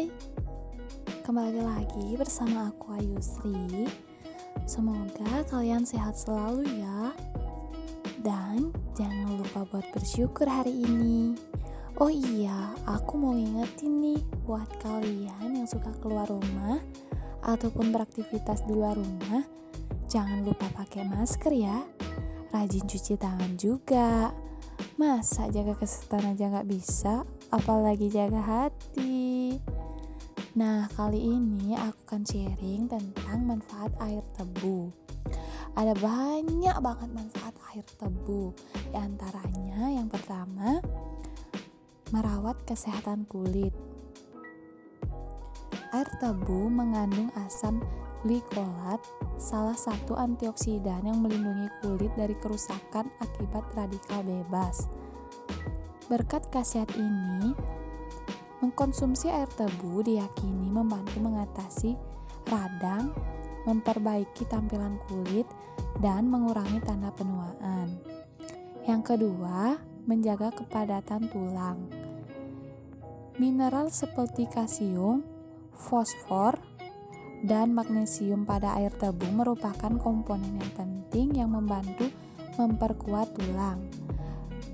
[0.00, 0.08] Hai,
[1.28, 3.84] kembali lagi bersama aku Ayu Sri.
[4.64, 7.12] Semoga kalian sehat selalu ya.
[8.24, 11.36] Dan jangan lupa buat bersyukur hari ini.
[12.00, 16.80] Oh iya, aku mau ingetin nih buat kalian yang suka keluar rumah
[17.44, 19.44] ataupun beraktivitas di luar rumah,
[20.08, 21.76] jangan lupa pakai masker ya.
[22.48, 24.32] Rajin cuci tangan juga.
[24.96, 29.60] Masa jaga kesehatan aja nggak bisa, apalagi jaga hati.
[30.60, 34.92] Nah, kali ini aku akan sharing tentang manfaat air tebu.
[35.72, 38.52] Ada banyak banget manfaat air tebu.
[38.92, 40.84] Di antaranya yang pertama,
[42.12, 43.72] merawat kesehatan kulit.
[45.96, 47.80] Air tebu mengandung asam
[48.20, 49.00] glikolat,
[49.40, 54.92] salah satu antioksidan yang melindungi kulit dari kerusakan akibat radikal bebas.
[56.12, 57.56] Berkat khasiat ini,
[58.60, 61.96] mengkonsumsi air tebu diyakini membantu mengatasi
[62.48, 63.12] radang,
[63.64, 65.48] memperbaiki tampilan kulit,
[66.00, 68.00] dan mengurangi tanda penuaan.
[68.84, 71.88] Yang kedua, menjaga kepadatan tulang.
[73.40, 75.24] Mineral seperti kalsium,
[75.72, 76.60] fosfor,
[77.40, 82.12] dan magnesium pada air tebu merupakan komponen yang penting yang membantu
[82.60, 83.80] memperkuat tulang.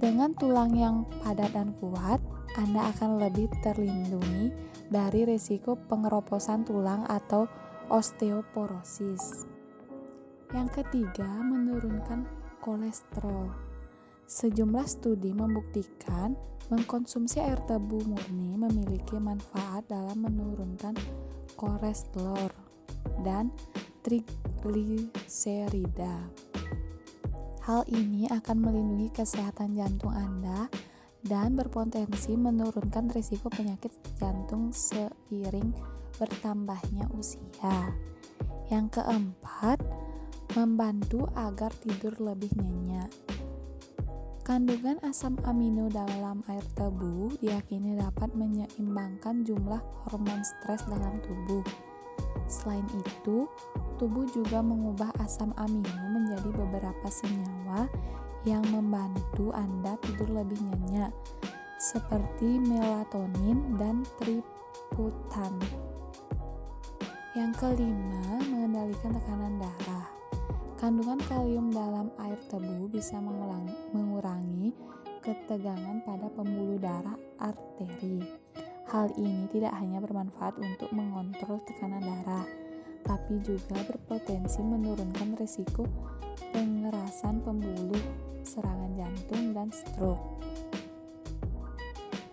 [0.00, 2.20] Dengan tulang yang padat dan kuat,
[2.54, 4.54] Anda akan lebih terlindungi
[4.86, 7.50] dari risiko pengeroposan tulang atau
[7.90, 9.42] osteoporosis.
[10.54, 12.26] Yang ketiga, menurunkan
[12.62, 13.50] kolesterol.
[14.24, 16.38] Sejumlah studi membuktikan
[16.70, 20.94] mengkonsumsi air tebu murni memiliki manfaat dalam menurunkan
[21.58, 22.54] kolesterol
[23.26, 23.50] dan
[24.06, 26.30] trigliserida.
[27.64, 30.68] Hal ini akan melindungi kesehatan jantung Anda
[31.24, 35.72] dan berpotensi menurunkan risiko penyakit jantung seiring
[36.20, 37.96] bertambahnya usia.
[38.68, 39.80] Yang keempat,
[40.54, 43.10] membantu agar tidur lebih nyenyak.
[44.44, 51.64] Kandungan asam amino dalam air tebu diyakini dapat menyeimbangkan jumlah hormon stres dalam tubuh.
[52.44, 53.48] Selain itu,
[53.96, 57.88] tubuh juga mengubah asam amino menjadi beberapa senyawa
[58.44, 61.12] yang membantu Anda tidur lebih nyenyak,
[61.80, 65.52] seperti melatonin dan triptan.
[67.34, 70.06] Yang kelima, mengendalikan tekanan darah.
[70.78, 73.16] Kandungan kalium dalam air tebu bisa
[73.90, 74.70] mengurangi
[75.24, 78.20] ketegangan pada pembuluh darah arteri.
[78.92, 82.44] Hal ini tidak hanya bermanfaat untuk mengontrol tekanan darah,
[83.04, 85.84] tapi juga berpotensi menurunkan risiko
[86.50, 88.00] pengerasan pembuluh,
[88.42, 90.42] serangan jantung, dan stroke.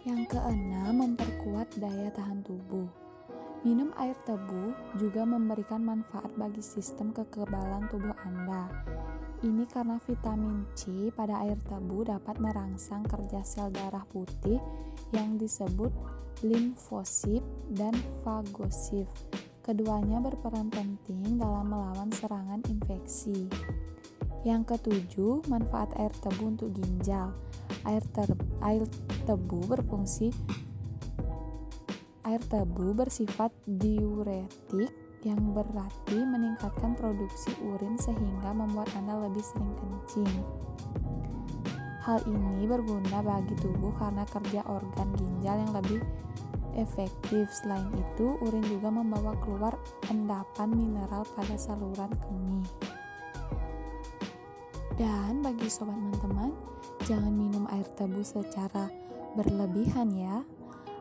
[0.02, 2.90] Yang keenam, memperkuat daya tahan tubuh.
[3.62, 8.74] Minum air tebu juga memberikan manfaat bagi sistem kekebalan tubuh Anda.
[9.46, 14.58] Ini karena vitamin C pada air tebu dapat merangsang kerja sel darah putih
[15.14, 15.94] yang disebut
[16.42, 17.94] limfosit dan
[18.26, 19.06] fagosit.
[19.62, 23.46] Keduanya berperan penting dalam melawan serangan infeksi.
[24.42, 27.30] Yang ketujuh, manfaat air tebu untuk ginjal.
[27.86, 28.02] Air,
[28.66, 28.84] air
[29.30, 30.34] tebu berfungsi
[32.22, 40.30] Air tebu bersifat diuretik yang berarti meningkatkan produksi urin sehingga membuat Anda lebih sering kencing.
[42.02, 46.02] Hal ini berguna bagi tubuh karena kerja organ ginjal yang lebih
[46.76, 47.50] efektif.
[47.52, 49.76] Selain itu, urin juga membawa keluar
[50.08, 52.68] endapan mineral pada saluran kemih.
[54.96, 56.52] Dan bagi sobat teman-teman,
[57.10, 58.92] jangan minum air tebu secara
[59.34, 60.46] berlebihan ya.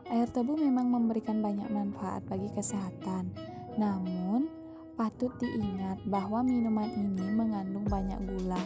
[0.09, 3.31] Air tebu memang memberikan banyak manfaat bagi kesehatan.
[3.77, 4.49] Namun,
[4.97, 8.59] patut diingat bahwa minuman ini mengandung banyak gula.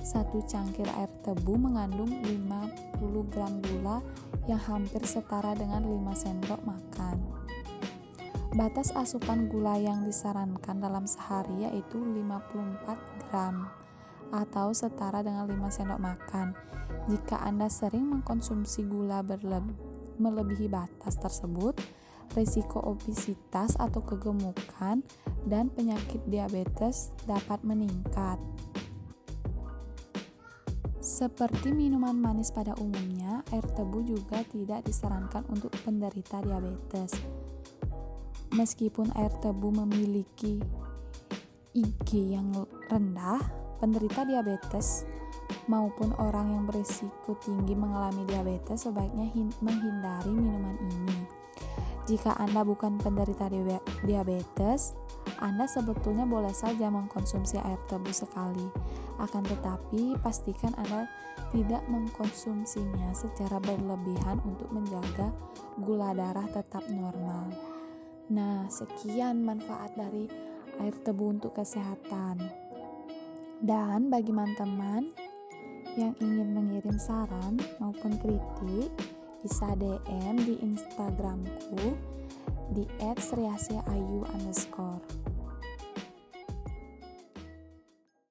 [0.00, 4.00] Satu cangkir air tebu mengandung 50 gram gula
[4.48, 7.16] yang hampir setara dengan 5 sendok makan.
[8.50, 12.86] Batas asupan gula yang disarankan dalam sehari yaitu 54
[13.28, 13.70] gram
[14.30, 16.54] atau setara dengan 5 sendok makan.
[17.06, 19.22] Jika Anda sering mengkonsumsi gula
[20.20, 21.78] melebihi batas tersebut,
[22.34, 25.02] risiko obesitas atau kegemukan
[25.46, 28.38] dan penyakit diabetes dapat meningkat.
[31.00, 37.16] Seperti minuman manis pada umumnya, air tebu juga tidak disarankan untuk penderita diabetes.
[38.52, 40.60] Meskipun air tebu memiliki
[41.72, 42.52] IG yang
[42.92, 43.40] rendah,
[43.80, 45.08] penderita diabetes
[45.72, 49.24] maupun orang yang berisiko tinggi mengalami diabetes sebaiknya
[49.64, 51.20] menghindari minuman ini.
[52.04, 53.48] Jika Anda bukan penderita
[54.04, 54.92] diabetes,
[55.40, 58.68] Anda sebetulnya boleh saja mengkonsumsi air tebu sekali.
[59.16, 61.08] Akan tetapi, pastikan Anda
[61.50, 65.32] tidak mengkonsumsinya secara berlebihan untuk menjaga
[65.80, 67.50] gula darah tetap normal.
[68.30, 70.28] Nah, sekian manfaat dari
[70.78, 72.38] air tebu untuk kesehatan.
[73.60, 75.12] Dan bagi teman-teman
[75.98, 78.92] yang ingin mengirim saran maupun kritik,
[79.40, 81.96] bisa DM di Instagramku
[82.70, 85.29] di @sriasyayu underscore.